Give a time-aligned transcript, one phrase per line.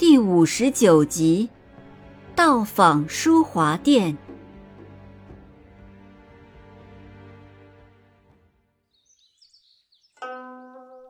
[0.00, 1.50] 第五十九集，
[2.34, 4.16] 到访淑华殿。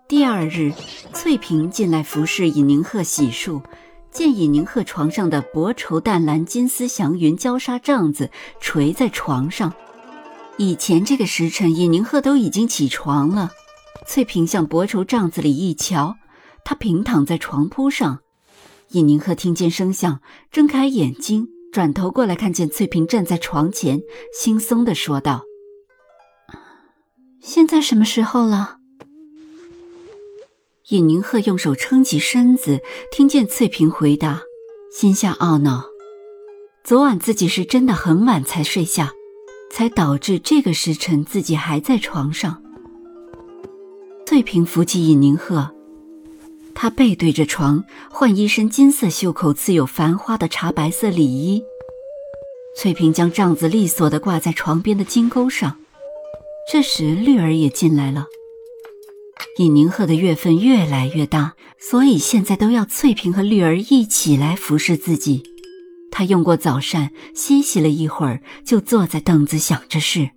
[0.08, 0.72] 第二日，
[1.12, 3.62] 翠萍进来服侍尹宁鹤洗漱，
[4.10, 9.72] 见尹宁鹤床上的薄绸淡蓝金丝祥云焦纱帐子垂在床上。
[10.56, 13.52] 以前这个时辰，尹宁鹤都已经起床了。
[14.04, 16.16] 翠萍向薄绸帐子里一瞧，
[16.64, 18.18] 他平躺在床铺上。
[18.92, 24.02] 尹宁鹤听见声响，睁开眼睛，转头过来，看见翠萍站在床前，
[24.36, 25.44] 轻松的说道
[27.40, 28.78] ：“现在什么时候了？”
[30.90, 32.80] 尹宁鹤用手撑起身子，
[33.12, 34.40] 听见翠萍回答，
[34.92, 35.84] 心下懊恼：
[36.82, 39.12] 昨晚自己是真的很晚才睡下，
[39.70, 42.60] 才导致这个时辰自己还在床上。
[44.26, 45.76] 翠萍扶起尹宁鹤。
[46.74, 51.62] 他背对着床，换一身金色袖口刺有繁花的茶白色里衣。
[52.76, 55.78] 翠萍将帐子利索地挂在床边的金钩上。
[56.70, 58.26] 这时绿儿也进来了。
[59.58, 65.42] 尹宁鹤的月份越来越大，所以现在都要翠萍和绿儿一起来服侍自己。
[66.12, 70.30] 他用过早膳，歇息了一会儿，就坐在凳子想着事。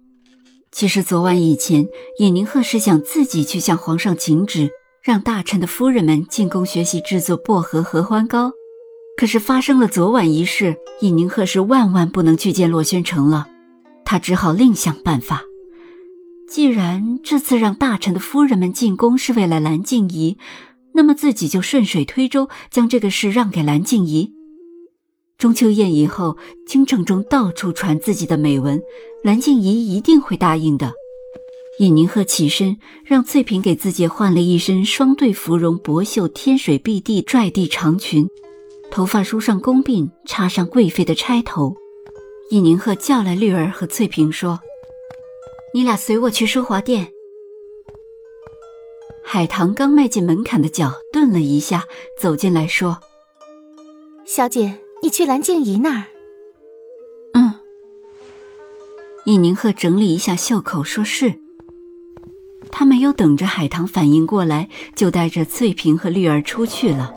[0.71, 1.87] 其实昨晚以前，
[2.19, 4.71] 尹宁鹤是想自己去向皇上请旨。
[5.03, 8.53] 让大臣的夫人们进宫学习制作薄荷合欢膏，
[9.17, 13.45] 可是发生了昨晚一事，尹宁鹤是万万不能去见洛宣城了。
[14.05, 15.43] 他只好另想办法。
[16.47, 20.37] 既然这次让大臣的夫人们进宫是为了蓝静怡，
[20.93, 24.31] 那么自己就顺水推舟，将这个事让给蓝静怡。
[25.37, 28.81] 中秋宴以后，京城中到处传自己的美闻，
[29.21, 30.93] 蓝静怡一定会答应的。
[31.79, 38.29] 尹宁鹤起身，让翠萍给自己换了一身双对芙蓉薄袖天水碧地拽地长裙，
[38.91, 41.75] 头发梳上宫鬓，插上贵妃的钗头。
[42.51, 44.59] 尹宁鹤叫来绿儿和翠萍说
[45.73, 47.11] ：“你俩随我去淑华殿。”
[49.25, 51.87] 海棠刚迈进门槛的脚顿了一下，
[52.19, 52.99] 走进来说
[54.25, 56.05] ：“小姐，你去蓝静怡那儿。”
[57.33, 57.55] 嗯。
[59.25, 61.42] 尹宁鹤整理一下袖口，说是。
[62.75, 67.13] 他没有等着海棠反应过来，就带着翠萍和绿儿出去了。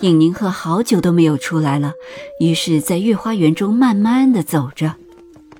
[0.00, 1.92] 尹宁鹤好久都没有出来了，
[2.40, 4.96] 于是，在御花园中慢慢的走着，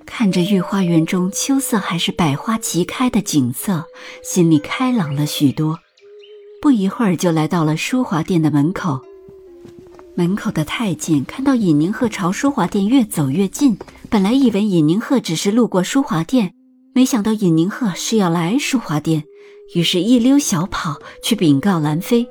[0.04, 3.84] 看着御花园中秋色还是百花齐开的景色，
[4.24, 5.78] 心里开朗了许多。
[6.60, 9.00] 不一会儿，就来到了淑华殿的门口。
[10.16, 13.78] 门口的太监看到尹宁鹤朝淑华殿越走越近，
[14.10, 16.57] 本来以为尹宁鹤只是路过淑华殿。
[16.94, 19.24] 没想到尹宁鹤是要来淑华殿，
[19.74, 22.28] 于是一溜小跑去禀告兰妃。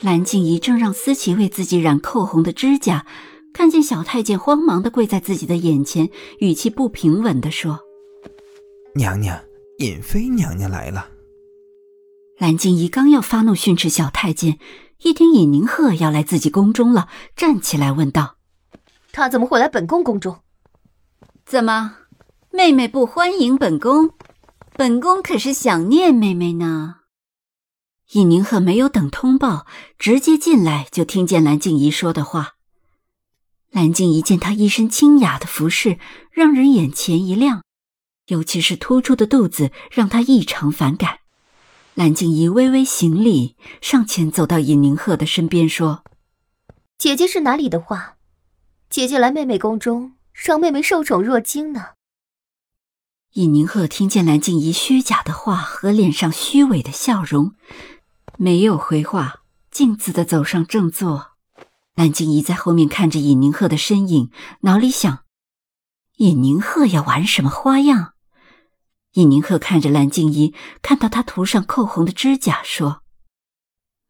[0.00, 3.06] 蓝静怡正让思琪为自己染扣红的指甲，
[3.52, 6.10] 看见小太监慌忙的跪在自己的眼前，
[6.40, 7.78] 语气不平稳的说
[8.96, 9.40] ：“娘娘，
[9.78, 11.08] 尹妃娘娘来了。”
[12.38, 14.58] 蓝静怡刚要发怒训斥小太监，
[15.02, 18.36] 一听尹宁鹤要来自己宫中了，站起来问道
[19.12, 20.36] ：“他怎么会来本宫宫中？
[21.46, 21.98] 怎么？”
[22.56, 24.12] 妹妹不欢迎本宫，
[24.76, 26.98] 本宫可是想念妹妹呢。
[28.12, 29.66] 尹宁鹤没有等通报，
[29.98, 32.52] 直接进来就听见蓝静怡说的话。
[33.72, 35.98] 蓝静怡见她一身清雅的服饰，
[36.30, 37.64] 让人眼前一亮，
[38.28, 41.18] 尤其是突出的肚子，让她异常反感。
[41.94, 46.04] 蓝静怡微微行礼，上前走到尹宁鹤的身边说
[46.96, 48.14] ：“姐姐是哪里的话？
[48.88, 51.86] 姐姐来妹妹宫中，让妹妹受宠若惊呢。”
[53.34, 57.54] 尹宁鹤听见蓝静怡虚假的话和脸上虚伪的笑容，
[58.38, 59.40] 没有回话，
[59.72, 61.32] 径自的走上正座。
[61.96, 65.24] 蓝静怡在后面看着尹宁鹤的身影，脑里想：
[66.18, 68.12] 尹宁鹤要玩什么花样？
[69.14, 73.02] 尹宁鹤看着蓝静怡，看到她涂上扣红的指甲，说：“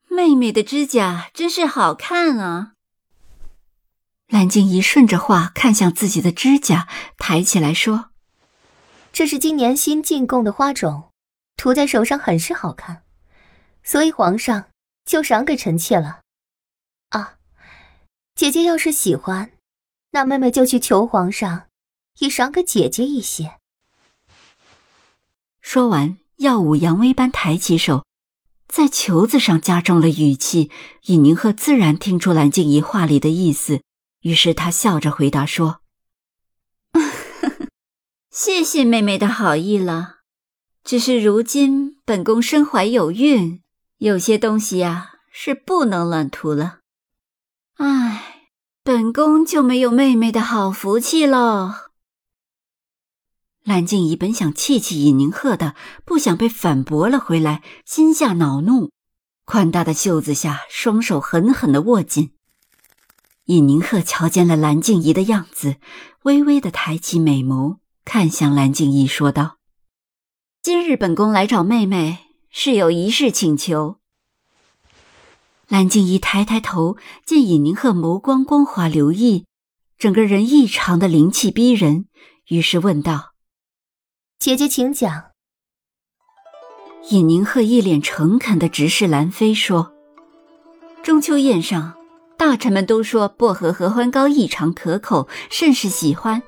[0.06, 2.72] 妹妹的指甲真是好看啊。”
[4.28, 6.86] 蓝静怡顺着话看向自己的指甲，
[7.16, 8.10] 抬起来说。
[9.14, 11.12] 这是今年新进贡的花种，
[11.56, 13.04] 涂在手上很是好看，
[13.84, 14.70] 所以皇上
[15.04, 16.22] 就赏给臣妾了。
[17.10, 17.36] 啊，
[18.34, 19.52] 姐姐要是喜欢，
[20.10, 21.68] 那妹妹就去求皇上，
[22.18, 23.60] 也赏给姐姐一些。
[25.60, 28.04] 说完，耀武扬威般抬起手，
[28.66, 30.72] 在球子上加重了语气。
[31.04, 33.80] 尹宁鹤自然听出蓝静怡话里的意思，
[34.22, 35.82] 于是他笑着回答说
[38.36, 40.16] ：“谢谢妹妹的好意了。
[40.82, 43.62] 只是如今本宫身怀有孕，
[43.98, 46.80] 有些东西呀是不能乱涂了。
[47.76, 48.50] 唉，
[48.82, 51.74] 本宫就没有妹妹的好福气喽。”
[53.62, 58.90] 蓝静怡本想气气尹宁鹤的，不想被反驳了回来，心下恼怒，
[59.44, 62.32] 宽大的袖子下，双手狠狠的握紧。
[63.44, 65.76] 尹宁鹤瞧见了蓝静怡的样子，
[66.24, 69.56] 微微的抬起美眸，看向蓝静怡，说道
[70.62, 72.18] ：“今日本宫来找妹妹，
[72.50, 73.96] 是有一事请求。”
[75.68, 79.46] 蓝静怡抬抬头，见尹宁鹤眸光光滑流溢，
[79.98, 82.06] 整个人异常的灵气逼人，
[82.48, 83.32] 于是问道。
[84.38, 85.30] 姐姐，请讲。
[87.10, 89.92] 尹宁鹤一脸诚恳的直视兰妃说
[91.02, 91.94] ：“中秋宴上，
[92.36, 96.42] 大臣们都说薄荷合欢膏异常可口，甚是喜欢。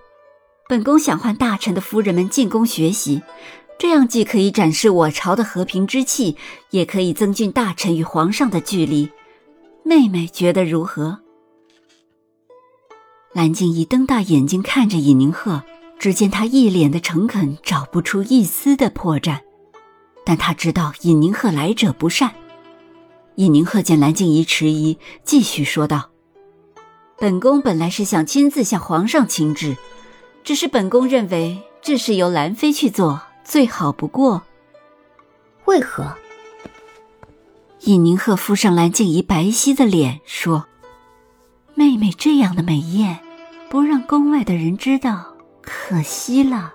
[0.69, 3.23] 本宫想唤大臣的夫人们进宫学习，
[3.79, 6.37] 这样既可以展示我朝的和平之气，
[6.71, 9.09] 也可以增进大臣与皇上的距离。
[9.85, 11.21] 妹妹觉得如何？”
[13.33, 15.63] 蓝静怡瞪大眼睛看着尹宁鹤。
[15.99, 19.41] 只见他一脸的诚恳，找不出一丝的破绽，
[20.27, 22.35] 但他知道尹宁鹤来者不善。
[23.37, 26.11] 尹宁鹤见蓝静怡迟疑，继续说道
[27.19, 29.75] ：“本宫本来是想亲自向皇上请旨，
[30.47, 34.45] 只是本宫认为这事由兰妃去做最好不过。”
[35.67, 36.17] 为何？
[37.81, 40.65] 尹宁鹤敷上蓝静怡白皙的脸，说
[41.75, 43.19] ：“妹妹这样的美艳，
[43.69, 45.35] 不让宫外的人知道。”
[45.69, 46.75] 可惜了，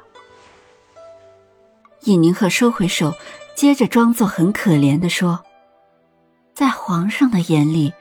[2.01, 3.13] 尹宁鹤收回手，
[3.55, 5.45] 接着装作很可怜的说
[6.53, 7.93] ：“在皇上的眼里，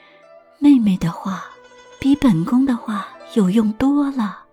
[0.59, 1.45] 妹妹的话
[2.01, 4.47] 比本宫的话有用多了。”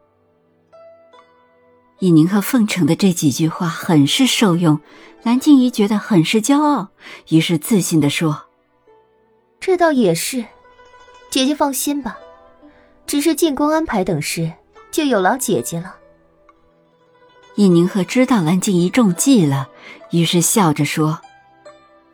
[1.99, 4.79] 尹宁和奉承的这几句话很是受用，
[5.23, 6.89] 蓝静怡觉得很是骄傲，
[7.29, 8.43] 于是自信的说
[9.59, 10.45] ：“这倒也是，
[11.31, 12.17] 姐姐放心吧，
[13.07, 14.53] 只是进宫安排等事，
[14.91, 15.95] 就有劳姐姐了。”
[17.55, 19.69] 尹宁和知道蓝静怡中计了，
[20.11, 21.19] 于是笑着说：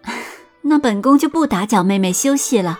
[0.64, 2.80] “那本宫就不打搅妹妹休息了。”